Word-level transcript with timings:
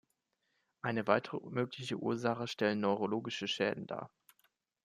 Eine 0.81 1.05
weitere 1.05 1.37
mögliche 1.51 1.95
Ursache 1.99 2.47
stellen 2.47 2.79
"neurologische 2.79 3.47
Schäden" 3.47 3.85
dar. 3.85 4.09